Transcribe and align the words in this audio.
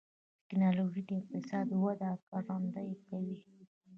ټکنالوجي 0.45 1.01
د 1.09 1.11
اقتصاد 1.19 1.67
وده 1.83 2.09
ګړندۍ 2.45 2.89
کوي. 3.07 3.37